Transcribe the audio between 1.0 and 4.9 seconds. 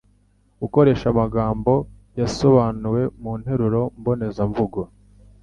amagambo yasobanuwe mu nteruro mbonezamvugo.